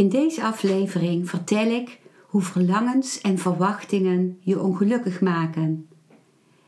[0.00, 5.88] In deze aflevering vertel ik hoe verlangens en verwachtingen je ongelukkig maken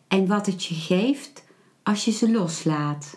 [0.09, 1.45] en wat het je geeft
[1.83, 3.15] als je ze loslaat.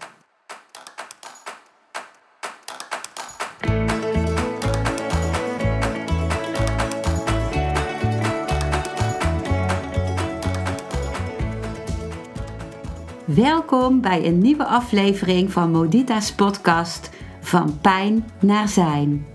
[13.25, 17.09] Welkom bij een nieuwe aflevering van Modita's podcast
[17.41, 19.34] Van Pijn naar Zijn.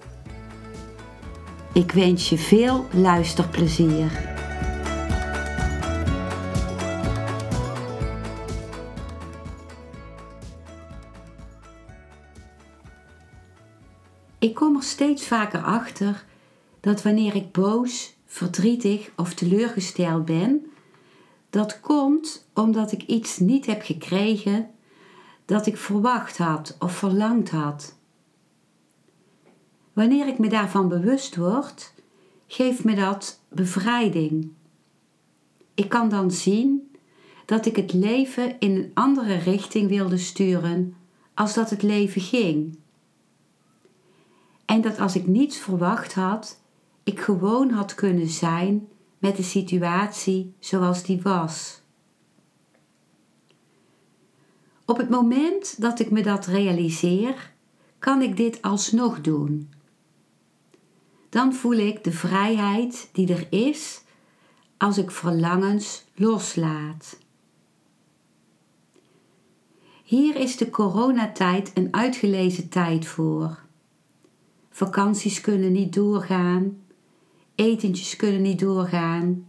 [1.73, 4.29] Ik wens je veel luisterplezier.
[14.39, 16.25] Ik kom er steeds vaker achter
[16.79, 20.65] dat wanneer ik boos, verdrietig of teleurgesteld ben,
[21.49, 24.69] dat komt omdat ik iets niet heb gekregen
[25.45, 27.99] dat ik verwacht had of verlangd had.
[29.93, 31.93] Wanneer ik me daarvan bewust word,
[32.47, 34.51] geeft me dat bevrijding.
[35.73, 36.91] Ik kan dan zien
[37.45, 40.95] dat ik het leven in een andere richting wilde sturen
[41.33, 42.79] als dat het leven ging.
[44.65, 46.61] En dat als ik niets verwacht had,
[47.03, 51.81] ik gewoon had kunnen zijn met de situatie zoals die was.
[54.85, 57.53] Op het moment dat ik me dat realiseer,
[57.99, 59.69] kan ik dit alsnog doen
[61.31, 64.01] dan voel ik de vrijheid die er is
[64.77, 67.17] als ik verlangens loslaat.
[70.03, 73.59] Hier is de coronatijd een uitgelezen tijd voor.
[74.69, 76.77] Vakanties kunnen niet doorgaan,
[77.55, 79.45] etentjes kunnen niet doorgaan,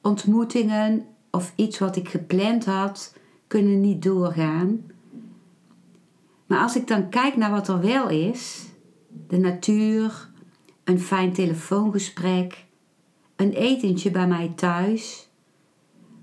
[0.00, 3.14] ontmoetingen of iets wat ik gepland had
[3.46, 4.90] kunnen niet doorgaan.
[6.46, 8.66] Maar als ik dan kijk naar wat er wel is,
[9.28, 10.30] de natuur,
[10.84, 12.64] een fijn telefoongesprek,
[13.36, 15.28] een etentje bij mij thuis,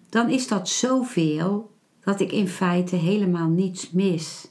[0.10, 1.72] dan is dat zoveel
[2.04, 4.48] dat ik in feite helemaal niets mis.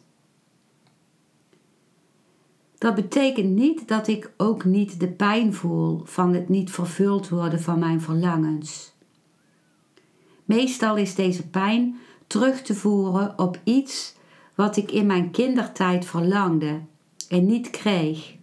[2.79, 7.61] Dat betekent niet dat ik ook niet de pijn voel van het niet vervuld worden
[7.61, 8.93] van mijn verlangens.
[10.45, 14.15] Meestal is deze pijn terug te voeren op iets
[14.55, 16.81] wat ik in mijn kindertijd verlangde
[17.29, 18.38] en niet kreeg.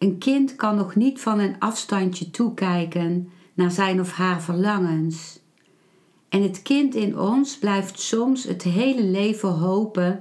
[0.00, 5.40] Een kind kan nog niet van een afstandje toekijken naar zijn of haar verlangens.
[6.28, 10.20] En het kind in ons blijft soms het hele leven hopen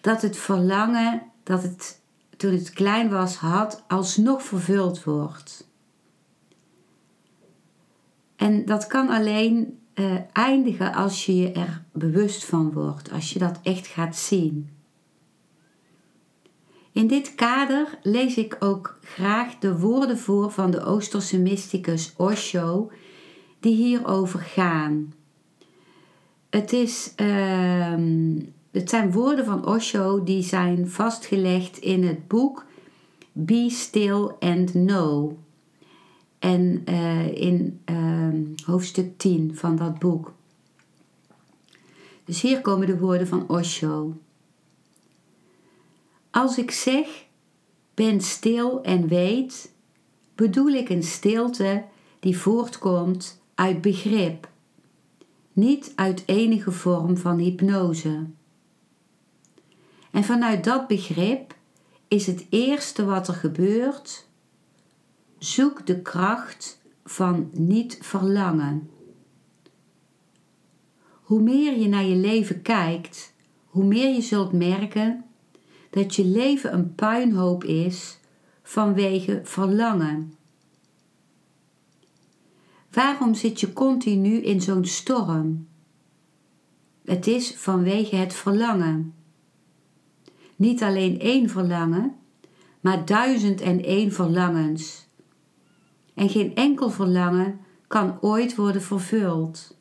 [0.00, 2.00] dat het verlangen dat het
[2.36, 5.68] toen het klein was had, alsnog vervuld wordt.
[8.36, 13.38] En dat kan alleen uh, eindigen als je je er bewust van wordt, als je
[13.38, 14.75] dat echt gaat zien.
[16.96, 22.90] In dit kader lees ik ook graag de woorden voor van de Oosterse mysticus Osho,
[23.60, 25.14] die hierover gaan.
[26.50, 27.94] Het, is, uh,
[28.70, 32.64] het zijn woorden van Osho die zijn vastgelegd in het boek
[33.32, 35.32] Be Still and Know.
[36.38, 40.32] En uh, in uh, hoofdstuk 10 van dat boek.
[42.24, 44.14] Dus hier komen de woorden van Osho.
[46.36, 47.24] Als ik zeg,
[47.94, 49.72] ben stil en weet,
[50.34, 51.84] bedoel ik een stilte
[52.20, 54.48] die voortkomt uit begrip,
[55.52, 58.26] niet uit enige vorm van hypnose.
[60.10, 61.54] En vanuit dat begrip
[62.08, 64.26] is het eerste wat er gebeurt,
[65.38, 68.90] zoek de kracht van niet verlangen.
[71.22, 73.34] Hoe meer je naar je leven kijkt,
[73.66, 75.25] hoe meer je zult merken
[75.96, 78.18] dat je leven een puinhoop is
[78.62, 80.34] vanwege verlangen.
[82.92, 85.68] Waarom zit je continu in zo'n storm?
[87.04, 89.14] Het is vanwege het verlangen.
[90.56, 92.16] Niet alleen één verlangen,
[92.80, 95.06] maar duizend en één verlangens.
[96.14, 99.76] En geen enkel verlangen kan ooit worden vervuld.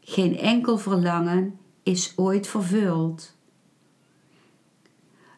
[0.00, 3.38] Geen enkel verlangen is ooit vervuld.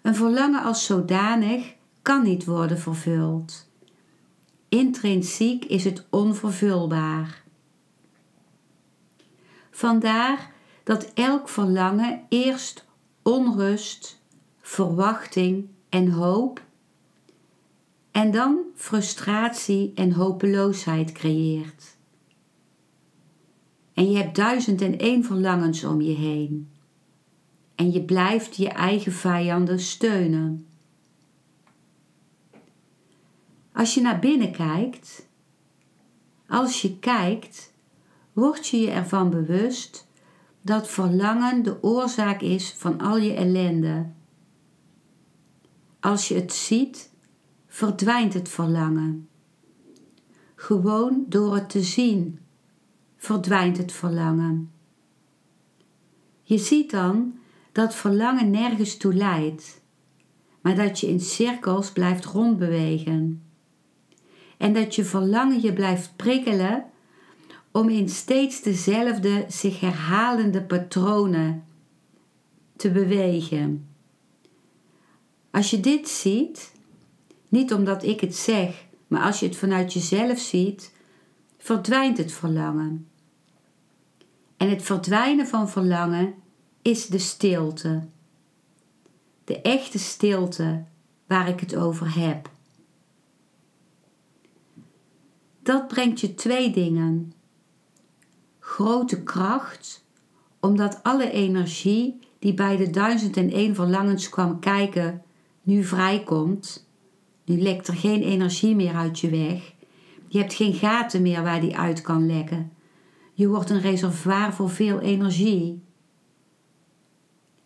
[0.02, 3.70] Een verlangen als zodanig kan niet worden vervuld.
[4.68, 7.42] Intrinsiek is het onvervulbaar.
[9.70, 10.52] Vandaar
[10.84, 12.84] dat elk verlangen eerst
[13.22, 14.20] onrust,
[14.60, 16.62] verwachting en hoop
[18.10, 21.96] en dan frustratie en hopeloosheid creëert.
[23.94, 26.71] En je hebt duizend en één verlangens om je heen.
[27.82, 30.66] En je blijft je eigen vijanden steunen.
[33.72, 35.28] Als je naar binnen kijkt,
[36.48, 37.72] als je kijkt,
[38.32, 40.06] word je je ervan bewust
[40.60, 44.06] dat verlangen de oorzaak is van al je ellende.
[46.00, 47.10] Als je het ziet,
[47.66, 49.28] verdwijnt het verlangen.
[50.54, 52.38] Gewoon door het te zien
[53.16, 54.72] verdwijnt het verlangen.
[56.42, 57.40] Je ziet dan
[57.72, 59.80] dat verlangen nergens toe leidt,
[60.60, 63.42] maar dat je in cirkels blijft rondbewegen.
[64.56, 66.84] En dat je verlangen je blijft prikkelen
[67.70, 71.64] om in steeds dezelfde zich herhalende patronen
[72.76, 73.86] te bewegen.
[75.50, 76.72] Als je dit ziet,
[77.48, 80.92] niet omdat ik het zeg, maar als je het vanuit jezelf ziet,
[81.58, 83.08] verdwijnt het verlangen.
[84.56, 86.34] En het verdwijnen van verlangen
[86.82, 88.02] is de stilte.
[89.44, 90.84] De echte stilte
[91.26, 92.50] waar ik het over heb.
[95.62, 97.32] Dat brengt je twee dingen.
[98.58, 100.04] Grote kracht,
[100.60, 105.22] omdat alle energie die bij de duizend en één verlangens kwam kijken,
[105.62, 106.86] nu vrijkomt.
[107.44, 109.72] Nu lekt er geen energie meer uit je weg.
[110.28, 112.72] Je hebt geen gaten meer waar die uit kan lekken.
[113.32, 115.82] Je wordt een reservoir voor veel energie.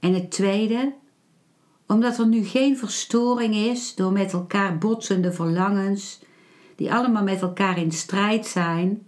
[0.00, 0.94] En het tweede,
[1.86, 6.20] omdat er nu geen verstoring is door met elkaar botsende verlangens,
[6.76, 9.06] die allemaal met elkaar in strijd zijn,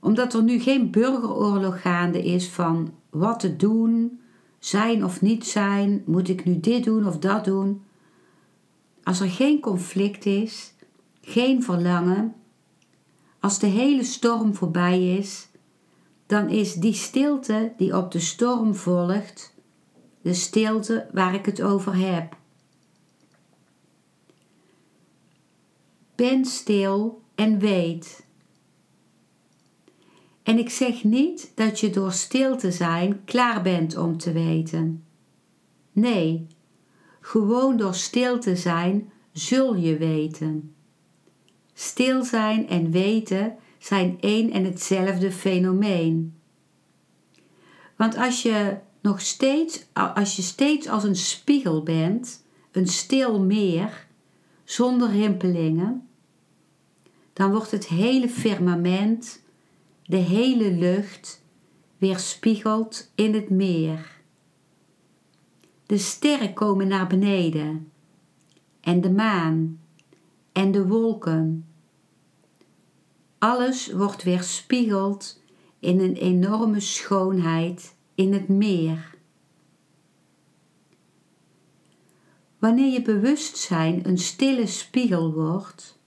[0.00, 4.20] omdat er nu geen burgeroorlog gaande is van wat te doen,
[4.58, 7.82] zijn of niet zijn, moet ik nu dit doen of dat doen.
[9.02, 10.74] Als er geen conflict is,
[11.20, 12.34] geen verlangen,
[13.40, 15.48] als de hele storm voorbij is,
[16.30, 19.54] dan is die stilte die op de storm volgt,
[20.22, 22.36] de stilte waar ik het over heb.
[26.14, 28.26] Ben stil en weet.
[30.42, 35.04] En ik zeg niet dat je door stil te zijn klaar bent om te weten.
[35.92, 36.46] Nee,
[37.20, 40.74] gewoon door stil te zijn zul je weten.
[41.72, 46.34] Stil zijn en weten zijn één en hetzelfde fenomeen.
[47.96, 54.06] Want als je nog steeds, als je steeds als een spiegel bent, een stil meer,
[54.64, 56.08] zonder rimpelingen,
[57.32, 59.42] dan wordt het hele firmament,
[60.04, 61.42] de hele lucht,
[61.98, 64.20] weerspiegeld in het meer.
[65.86, 67.92] De sterren komen naar beneden
[68.80, 69.80] en de maan
[70.52, 71.69] en de wolken
[73.40, 75.40] alles wordt weerspiegeld
[75.78, 79.14] in een enorme schoonheid in het meer.
[82.58, 85.98] Wanneer je bewustzijn een stille spiegel wordt,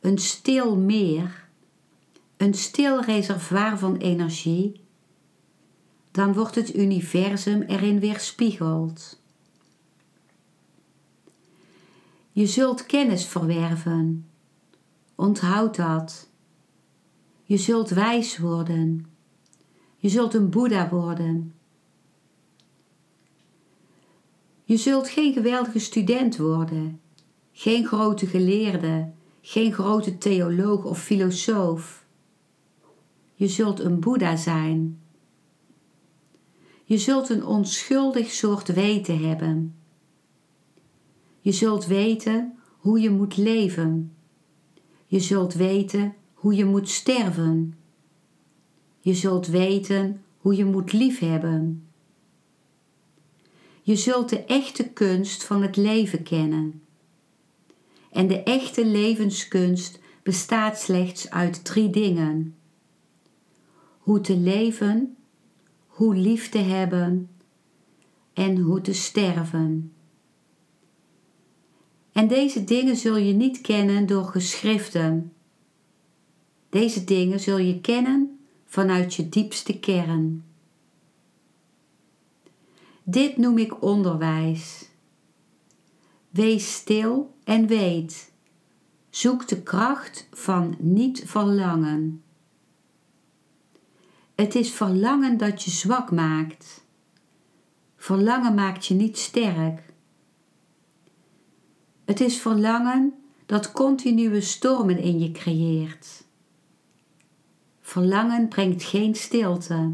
[0.00, 1.48] een stil meer,
[2.36, 4.80] een stil reservoir van energie,
[6.10, 9.20] dan wordt het universum erin weerspiegeld.
[12.32, 14.26] Je zult kennis verwerven.
[15.14, 16.32] Onthoud dat.
[17.54, 19.06] Je zult wijs worden.
[19.96, 21.54] Je zult een Boeddha worden.
[24.64, 27.00] Je zult geen geweldige student worden,
[27.52, 32.06] geen grote geleerde, geen grote theoloog of filosoof.
[33.34, 35.00] Je zult een Boeddha zijn.
[36.84, 39.74] Je zult een onschuldig soort weten hebben.
[41.40, 44.16] Je zult weten hoe je moet leven.
[45.06, 46.14] Je zult weten
[46.44, 47.74] hoe je moet sterven.
[49.00, 51.88] Je zult weten hoe je moet liefhebben.
[53.82, 56.82] Je zult de echte kunst van het leven kennen.
[58.10, 62.54] En de echte levenskunst bestaat slechts uit drie dingen:
[63.98, 65.16] hoe te leven,
[65.86, 67.28] hoe lief te hebben
[68.32, 69.92] en hoe te sterven.
[72.12, 75.33] En deze dingen zul je niet kennen door geschriften
[76.74, 80.44] deze dingen zul je kennen vanuit je diepste kern.
[83.02, 84.88] Dit noem ik onderwijs.
[86.30, 88.32] Wees stil en weet.
[89.10, 92.22] Zoek de kracht van niet verlangen.
[94.34, 96.84] Het is verlangen dat je zwak maakt.
[97.96, 99.92] Verlangen maakt je niet sterk.
[102.04, 103.14] Het is verlangen
[103.46, 106.23] dat continue stormen in je creëert.
[107.94, 109.92] Verlangen brengt geen stilte.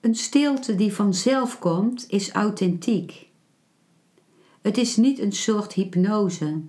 [0.00, 3.30] Een stilte die vanzelf komt is authentiek.
[4.60, 6.60] Het is niet een soort hypnose.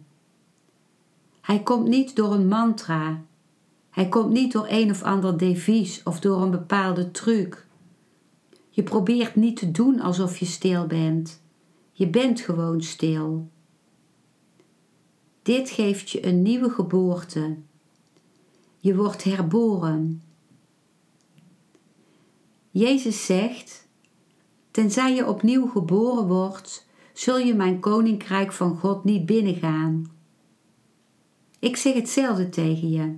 [1.42, 3.22] Hij komt niet door een mantra.
[3.90, 7.68] Hij komt niet door een of ander devies of door een bepaalde truc.
[8.70, 11.42] Je probeert niet te doen alsof je stil bent.
[11.92, 13.50] Je bent gewoon stil.
[15.42, 17.58] Dit geeft je een nieuwe geboorte.
[18.82, 20.22] Je wordt herboren.
[22.72, 23.88] Jezus zegt:
[24.72, 30.12] Tenzij je opnieuw geboren wordt, zul je mijn koninkrijk van God niet binnengaan.
[31.60, 33.18] Ik zeg hetzelfde tegen je.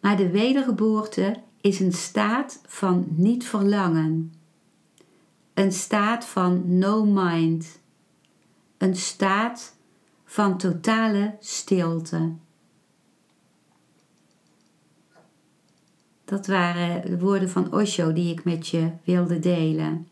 [0.00, 4.32] Maar de wedergeboorte is een staat van niet verlangen,
[5.54, 7.80] een staat van no mind,
[8.78, 9.76] een staat
[10.24, 12.32] van totale stilte.
[16.30, 20.08] Dat waren de woorden van Osho die ik met je wilde delen.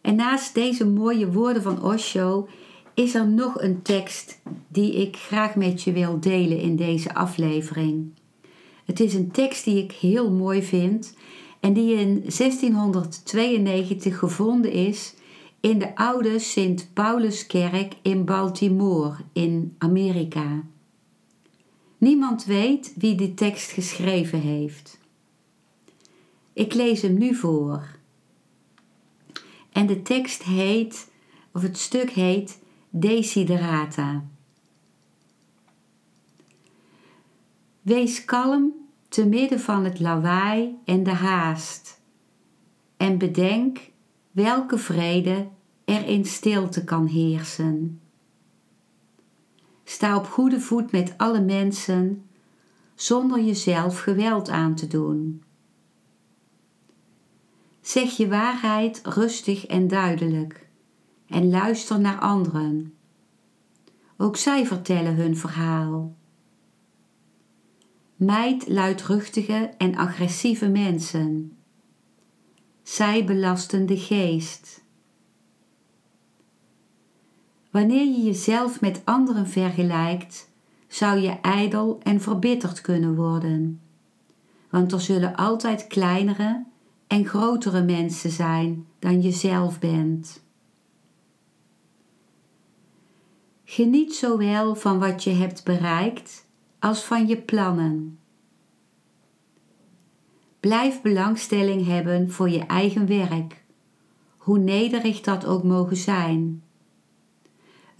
[0.00, 2.48] En naast deze mooie woorden van Osho
[2.94, 8.10] is er nog een tekst die ik graag met je wil delen in deze aflevering.
[8.84, 11.16] Het is een tekst die ik heel mooi vind
[11.60, 15.14] en die in 1692 gevonden is
[15.60, 20.62] in de oude Sint Pauluskerk in Baltimore in Amerika.
[22.02, 24.98] Niemand weet wie die tekst geschreven heeft.
[26.52, 27.86] Ik lees hem nu voor.
[29.72, 31.10] En de tekst heet,
[31.52, 32.58] of het stuk heet,
[32.90, 34.24] Desiderata.
[37.82, 38.72] Wees kalm
[39.08, 42.00] te midden van het lawaai en de haast
[42.96, 43.90] en bedenk
[44.30, 45.48] welke vrede
[45.84, 48.01] er in stilte kan heersen.
[49.92, 52.24] Sta op goede voet met alle mensen
[52.94, 55.42] zonder jezelf geweld aan te doen.
[57.80, 60.68] Zeg je waarheid rustig en duidelijk
[61.26, 62.94] en luister naar anderen.
[64.16, 66.14] Ook zij vertellen hun verhaal.
[68.16, 71.56] Mijd luidruchtige en agressieve mensen.
[72.82, 74.81] Zij belasten de geest.
[77.72, 80.50] Wanneer je jezelf met anderen vergelijkt,
[80.88, 83.80] zou je ijdel en verbitterd kunnen worden.
[84.70, 86.64] Want er zullen altijd kleinere
[87.06, 90.44] en grotere mensen zijn dan je zelf bent.
[93.64, 96.46] Geniet zowel van wat je hebt bereikt
[96.78, 98.18] als van je plannen.
[100.60, 103.64] Blijf belangstelling hebben voor je eigen werk,
[104.36, 106.62] hoe nederig dat ook mogen zijn.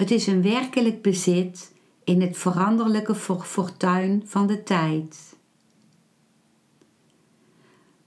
[0.03, 1.73] Het is een werkelijk bezit
[2.05, 5.37] in het veranderlijke fortuin van de tijd.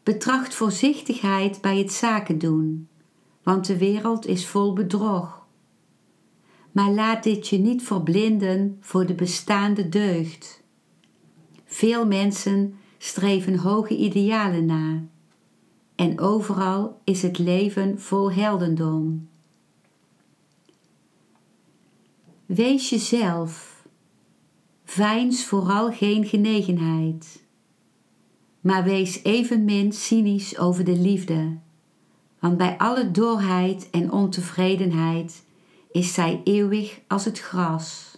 [0.04, 2.88] Betracht voorzichtigheid bij het zaken doen,
[3.44, 5.46] want de wereld is vol bedrog.
[6.72, 10.64] Maar laat dit je niet verblinden voor de bestaande deugd.
[11.66, 15.04] Veel mensen streven hoge idealen na
[15.96, 19.28] en overal is het leven vol heldendom.
[22.46, 23.84] Wees jezelf.
[24.84, 27.44] Veins vooral geen genegenheid.
[28.62, 31.58] Maar wees evenmin cynisch over de liefde,
[32.40, 35.44] want bij alle dorheid en ontevredenheid
[35.92, 38.18] is zij eeuwig als het gras.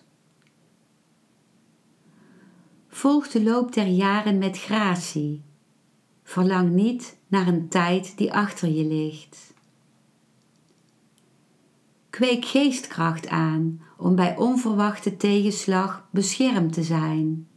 [2.88, 5.43] Volg de loop der jaren met gratie.
[6.24, 9.53] Verlang niet naar een tijd die achter je ligt.
[12.17, 17.47] Kweek geestkracht aan om bij onverwachte tegenslag beschermd te zijn.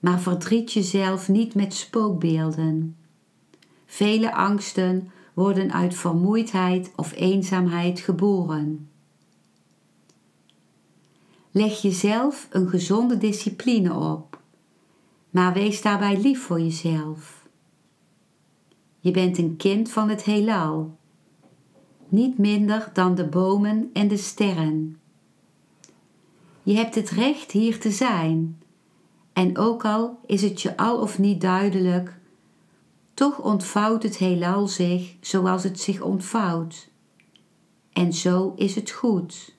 [0.00, 2.96] Maar verdriet jezelf niet met spookbeelden.
[3.86, 8.88] Vele angsten worden uit vermoeidheid of eenzaamheid geboren.
[11.50, 14.40] Leg jezelf een gezonde discipline op,
[15.30, 17.48] maar wees daarbij lief voor jezelf.
[19.00, 20.96] Je bent een kind van het heelal
[22.14, 24.98] niet minder dan de bomen en de sterren.
[26.62, 28.62] Je hebt het recht hier te zijn,
[29.32, 32.18] en ook al is het je al of niet duidelijk
[33.14, 36.88] Toch ontvouwt het heelal zich zoals het zich ontvouwt.
[37.92, 39.54] En zo is het goed.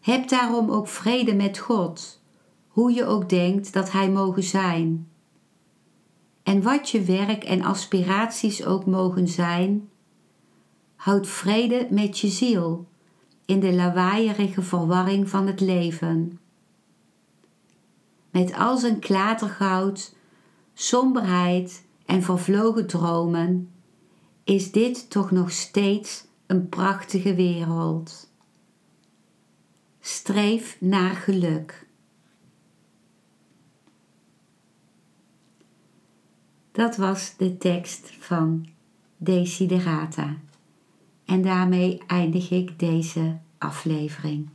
[0.00, 2.20] Heb daarom ook vrede met God,
[2.68, 5.08] hoe je ook denkt dat Hij mogen zijn.
[6.46, 9.88] En wat je werk en aspiraties ook mogen zijn,
[10.96, 12.86] houd vrede met je ziel
[13.44, 16.38] in de lawaaierige verwarring van het leven.
[18.30, 20.14] Met al zijn klatergoud,
[20.74, 23.70] somberheid en vervlogen dromen
[24.44, 28.30] is dit toch nog steeds een prachtige wereld.
[30.00, 31.85] Streef naar geluk.
[36.76, 38.66] Dat was de tekst van
[39.16, 40.34] Desiderata.
[41.26, 44.48] En daarmee eindig ik deze aflevering.